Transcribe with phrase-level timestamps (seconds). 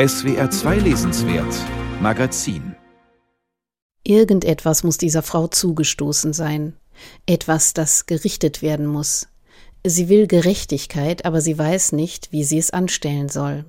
[0.00, 1.52] SWR 2 Lesenswert
[2.00, 2.76] Magazin
[4.04, 6.74] Irgendetwas muss dieser Frau zugestoßen sein.
[7.26, 9.26] Etwas, das gerichtet werden muss.
[9.84, 13.64] Sie will Gerechtigkeit, aber sie weiß nicht, wie sie es anstellen soll.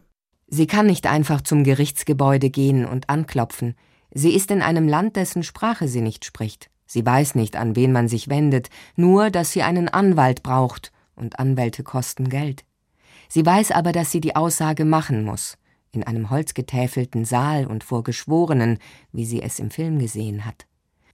[0.45, 3.73] Sie kann nicht einfach zum Gerichtsgebäude gehen und anklopfen.
[4.13, 6.69] Sie ist in einem Land, dessen Sprache sie nicht spricht.
[6.85, 11.39] Sie weiß nicht, an wen man sich wendet, nur, dass sie einen Anwalt braucht, und
[11.39, 12.65] Anwälte kosten Geld.
[13.29, 15.57] Sie weiß aber, dass sie die Aussage machen muss
[15.91, 18.77] in einem holzgetäfelten Saal und vor Geschworenen,
[19.11, 20.65] wie sie es im Film gesehen hat.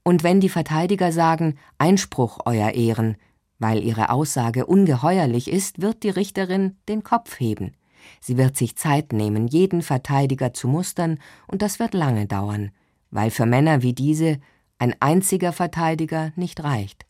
[0.04, 3.18] Und wenn die Verteidiger sagen Einspruch, Euer Ehren,
[3.58, 7.74] weil ihre Aussage ungeheuerlich ist, wird die Richterin den Kopf heben.
[8.20, 12.72] Sie wird sich Zeit nehmen, jeden Verteidiger zu mustern, und das wird lange dauern,
[13.10, 14.40] weil für Männer wie diese
[14.78, 17.06] ein einziger Verteidiger nicht reicht.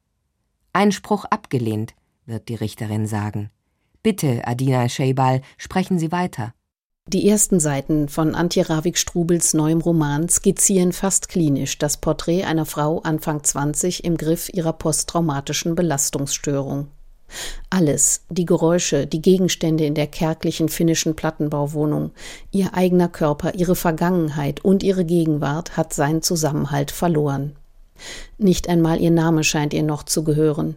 [0.71, 1.95] Einspruch abgelehnt,
[2.25, 3.49] wird die Richterin sagen.
[4.03, 6.53] Bitte, Adina Scheibal, sprechen Sie weiter.
[7.07, 12.99] Die ersten Seiten von Antje Ravik-Strubels neuem Roman skizzieren fast klinisch das Porträt einer Frau
[13.01, 16.87] Anfang 20 im Griff ihrer posttraumatischen Belastungsstörung.
[17.69, 22.09] Alles, die Geräusche, die Gegenstände in der kärglichen finnischen Plattenbauwohnung,
[22.49, 27.55] ihr eigener Körper, ihre Vergangenheit und ihre Gegenwart hat seinen Zusammenhalt verloren.
[28.39, 30.75] Nicht einmal ihr Name scheint ihr noch zu gehören.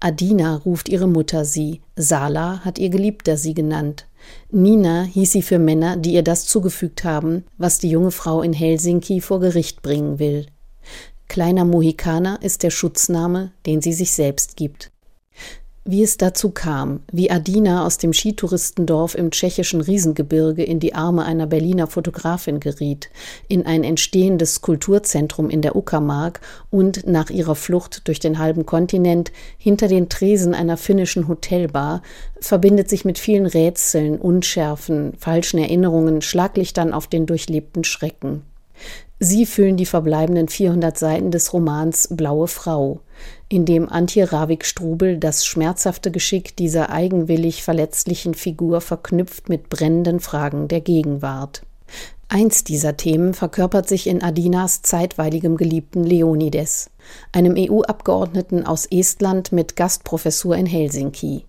[0.00, 4.06] Adina ruft ihre Mutter sie, Sala hat ihr Geliebter sie genannt.
[4.50, 8.52] Nina hieß sie für Männer, die ihr das zugefügt haben, was die junge Frau in
[8.52, 10.46] Helsinki vor Gericht bringen will.
[11.26, 14.90] Kleiner Mohikaner ist der Schutzname, den sie sich selbst gibt.
[15.90, 21.24] Wie es dazu kam, wie Adina aus dem Skitouristendorf im tschechischen Riesengebirge in die Arme
[21.24, 23.08] einer Berliner Fotografin geriet,
[23.48, 29.32] in ein entstehendes Kulturzentrum in der Uckermark und nach ihrer Flucht durch den halben Kontinent
[29.56, 32.02] hinter den Tresen einer finnischen Hotelbar,
[32.38, 38.42] verbindet sich mit vielen Rätseln, Unschärfen, falschen Erinnerungen, Schlaglichtern auf den durchlebten Schrecken.
[39.20, 43.00] Sie füllen die verbleibenden 400 Seiten des Romans Blaue Frau,
[43.48, 50.68] in dem Antje Ravik-Strubel das schmerzhafte Geschick dieser eigenwillig verletzlichen Figur verknüpft mit brennenden Fragen
[50.68, 51.62] der Gegenwart.
[52.28, 56.90] Eins dieser Themen verkörpert sich in Adinas zeitweiligem Geliebten Leonides,
[57.32, 61.47] einem EU-Abgeordneten aus Estland mit Gastprofessur in Helsinki.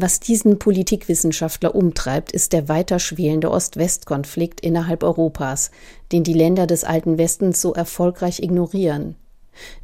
[0.00, 5.72] Was diesen Politikwissenschaftler umtreibt, ist der weiter schwelende Ost-West-Konflikt innerhalb Europas,
[6.12, 9.16] den die Länder des alten Westens so erfolgreich ignorieren.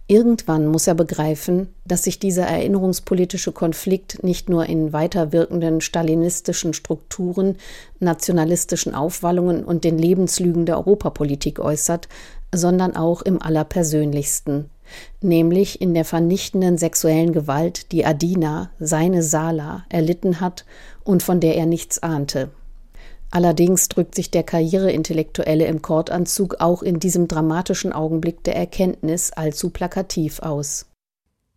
[0.07, 6.75] Irgendwann muss er begreifen, dass sich dieser erinnerungspolitische Konflikt nicht nur in weiter wirkenden stalinistischen
[6.75, 7.57] Strukturen,
[7.99, 12.09] nationalistischen Aufwallungen und den Lebenslügen der Europapolitik äußert,
[12.55, 14.71] sondern auch im allerpersönlichsten,
[15.21, 20.65] nämlich in der vernichtenden sexuellen Gewalt, die Adina, seine Sala, erlitten hat
[21.05, 22.51] und von der er nichts ahnte.
[23.31, 29.71] Allerdings drückt sich der Karriereintellektuelle im Kordanzug auch in diesem dramatischen Augenblick der Erkenntnis allzu
[29.71, 30.87] plakativ aus.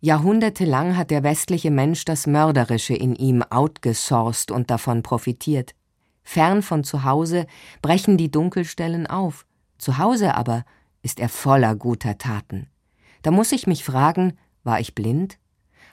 [0.00, 5.74] Jahrhundertelang hat der westliche Mensch das Mörderische in ihm outgesourced und davon profitiert.
[6.22, 7.46] Fern von zu Hause
[7.80, 9.46] brechen die Dunkelstellen auf.
[9.78, 10.64] Zu Hause aber
[11.02, 12.68] ist er voller guter Taten.
[13.28, 15.36] Da muss ich mich fragen, war ich blind?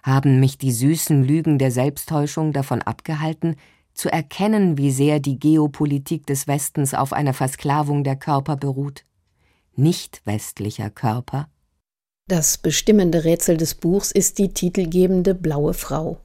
[0.03, 3.57] Haben mich die süßen Lügen der Selbsttäuschung davon abgehalten,
[3.94, 9.03] zu erkennen, wie sehr die Geopolitik des Westens auf einer Versklavung der Körper beruht?
[9.75, 11.50] Nicht westlicher Körper?
[12.29, 16.22] Das bestimmende Rätsel des Buchs ist die titelgebende blaue Frau.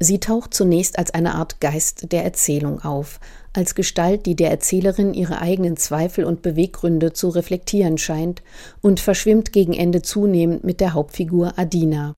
[0.00, 3.20] Sie taucht zunächst als eine Art Geist der Erzählung auf,
[3.52, 8.42] als Gestalt, die der Erzählerin ihre eigenen Zweifel und Beweggründe zu reflektieren scheint
[8.80, 12.14] und verschwimmt gegen Ende zunehmend mit der Hauptfigur Adina.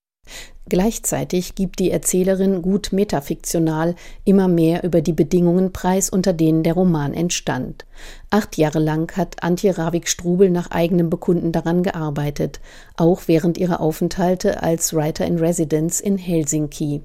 [0.66, 3.94] Gleichzeitig gibt die Erzählerin gut metafiktional
[4.24, 7.84] immer mehr über die Bedingungen preis, unter denen der Roman entstand.
[8.30, 12.60] Acht Jahre lang hat Antje Ravik-Strubel nach eigenem Bekunden daran gearbeitet,
[12.96, 17.02] auch während ihrer Aufenthalte als Writer in Residence in Helsinki.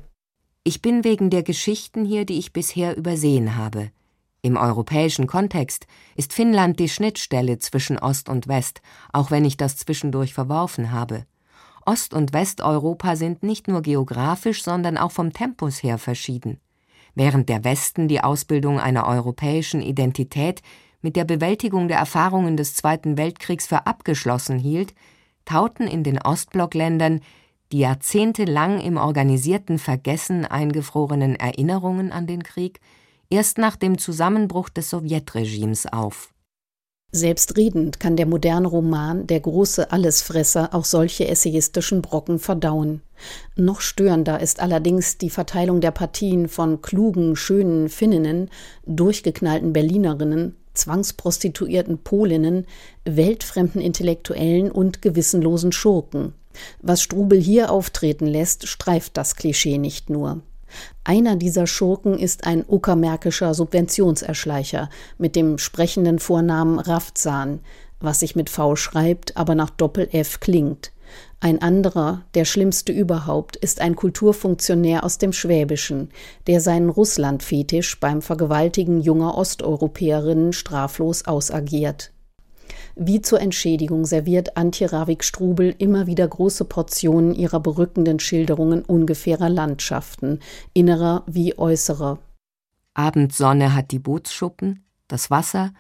[0.63, 3.91] Ich bin wegen der Geschichten hier, die ich bisher übersehen habe.
[4.41, 8.81] Im europäischen Kontext ist Finnland die Schnittstelle zwischen Ost und West,
[9.11, 11.25] auch wenn ich das zwischendurch verworfen habe.
[11.85, 16.59] Ost- und Westeuropa sind nicht nur geografisch, sondern auch vom Tempus her verschieden.
[17.15, 20.61] Während der Westen die Ausbildung einer europäischen Identität
[21.01, 24.93] mit der Bewältigung der Erfahrungen des Zweiten Weltkriegs für abgeschlossen hielt,
[25.43, 27.21] tauten in den Ostblockländern
[27.71, 32.79] die jahrzehntelang im organisierten Vergessen eingefrorenen Erinnerungen an den Krieg
[33.29, 36.33] erst nach dem Zusammenbruch des Sowjetregimes auf.
[37.11, 43.01] Selbstredend kann der moderne Roman, der große Allesfresser, auch solche essayistischen Brocken verdauen.
[43.55, 48.51] Noch störender ist allerdings die Verteilung der Partien von klugen, schönen Finninnen,
[48.85, 52.65] durchgeknallten Berlinerinnen zwangsprostituierten Polinnen,
[53.05, 56.33] weltfremden Intellektuellen und gewissenlosen Schurken.
[56.81, 60.41] Was Strubel hier auftreten lässt, streift das Klischee nicht nur.
[61.03, 67.59] Einer dieser Schurken ist ein uckermärkischer Subventionserschleicher mit dem sprechenden Vornamen Rafzan,
[67.99, 70.91] was sich mit V schreibt, aber nach Doppel-F klingt.
[71.39, 76.09] Ein anderer, der schlimmste überhaupt, ist ein Kulturfunktionär aus dem Schwäbischen,
[76.47, 82.11] der seinen Russlandfetisch beim Vergewaltigen junger Osteuropäerinnen straflos ausagiert.
[82.95, 90.39] Wie zur Entschädigung serviert Antje Ravik-Strubel immer wieder große Portionen ihrer berückenden Schilderungen ungefährer Landschaften,
[90.73, 92.19] innerer wie äußerer.
[92.93, 95.73] Abendsonne hat die Bootsschuppen, das Wasser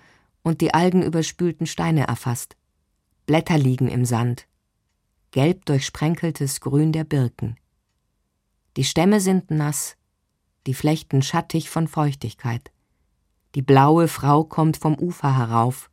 [0.43, 2.55] und die algenüberspülten Steine erfasst.
[3.25, 4.47] Blätter liegen im Sand.
[5.31, 7.57] Gelb durchsprenkeltes Grün der Birken.
[8.77, 9.97] Die Stämme sind nass,
[10.65, 12.71] die Flechten schattig von Feuchtigkeit.
[13.55, 15.89] Die blaue Frau kommt vom Ufer herauf,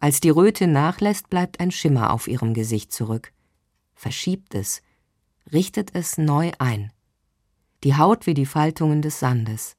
[0.00, 3.32] als die Röte nachlässt, bleibt ein Schimmer auf ihrem Gesicht zurück.
[3.94, 4.82] Verschiebt es,
[5.52, 6.92] richtet es neu ein.
[7.84, 9.76] Die Haut wie die Faltungen des Sandes.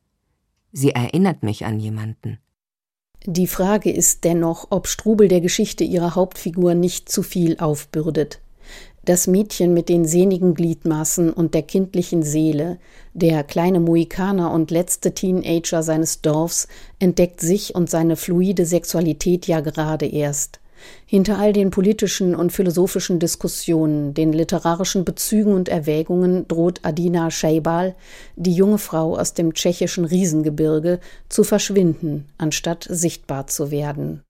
[0.72, 2.40] Sie erinnert mich an jemanden.
[3.26, 8.42] Die Frage ist dennoch, ob Strubel der Geschichte ihrer Hauptfigur nicht zu viel aufbürdet
[9.03, 12.77] das Mädchen mit den sehnigen Gliedmaßen und der kindlichen Seele,
[13.13, 16.68] der kleine Mohikaner und letzte Teenager seines Dorfs,
[17.00, 20.59] entdeckt sich und seine fluide Sexualität ja gerade erst.
[21.06, 27.95] Hinter all den politischen und philosophischen Diskussionen, den literarischen Bezügen und Erwägungen droht Adina Scheibal,
[28.36, 31.00] die junge Frau aus dem tschechischen Riesengebirge,
[31.30, 34.19] zu verschwinden, anstatt sichtbar zu werden.